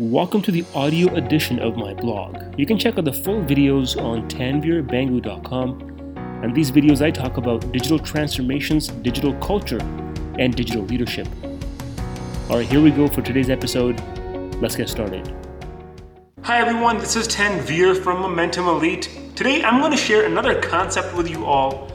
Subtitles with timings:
[0.00, 2.58] Welcome to the audio edition of my blog.
[2.58, 6.16] You can check out the full videos on tanvirbangu.com.
[6.42, 9.78] And these videos, I talk about digital transformations, digital culture,
[10.36, 11.28] and digital leadership.
[12.50, 14.00] All right, here we go for today's episode.
[14.60, 15.32] Let's get started.
[16.42, 16.98] Hi, everyone.
[16.98, 19.16] This is Tanvir from Momentum Elite.
[19.36, 21.88] Today, I'm going to share another concept with you all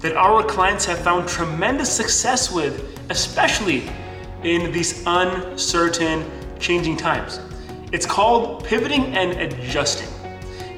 [0.00, 3.88] that our clients have found tremendous success with, especially
[4.42, 7.40] in these uncertain, changing times.
[7.92, 10.08] It's called pivoting and adjusting.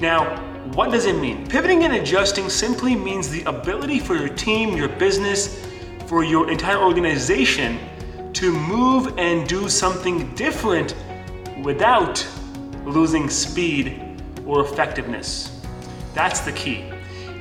[0.00, 0.36] Now,
[0.74, 1.46] what does it mean?
[1.46, 5.64] Pivoting and adjusting simply means the ability for your team, your business,
[6.06, 7.78] for your entire organization
[8.34, 10.95] to move and do something different
[11.62, 12.27] without
[12.84, 15.60] losing speed or effectiveness.
[16.14, 16.84] That's the key.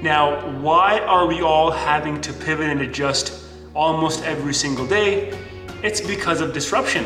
[0.01, 5.37] Now, why are we all having to pivot and adjust almost every single day?
[5.83, 7.05] It's because of disruption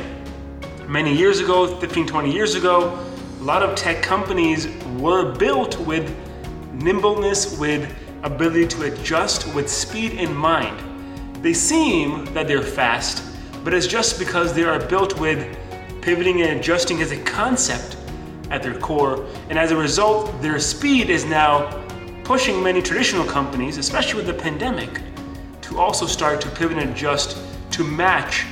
[0.92, 3.00] many years ago, 15, 20 years ago,
[3.40, 6.14] a lot of tech companies were built with
[6.74, 10.78] nimbleness, with ability to adjust with speed in mind.
[11.42, 13.24] They seem that they're fast,
[13.64, 15.58] but it's just because they are built with
[16.02, 17.96] pivoting and adjusting as a concept
[18.50, 19.26] at their core.
[19.50, 21.82] And as a result, their speed is now
[22.26, 25.02] pushing many traditional companies, especially with the pandemic,
[25.62, 27.38] to also start to pivot and adjust
[27.72, 28.46] to match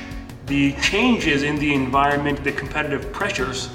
[0.50, 3.68] the changes in the environment, the competitive pressures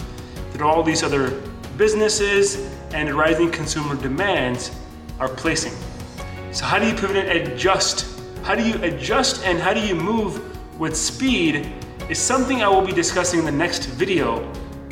[0.52, 1.42] that all these other
[1.78, 4.78] businesses and rising consumer demands
[5.22, 5.72] are placing.
[6.52, 8.20] So, how do you pivot and adjust?
[8.44, 10.42] How do you adjust and how do you move
[10.78, 11.72] with speed
[12.10, 14.46] is something I will be discussing in the next video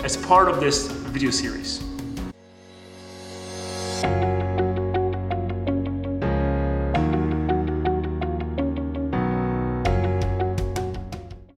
[0.05, 1.92] as part of this video series.